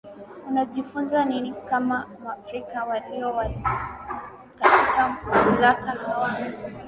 [0.49, 3.61] unajifunza nini kama mwafrika walio walio
[4.59, 6.39] katika mamlaka hawa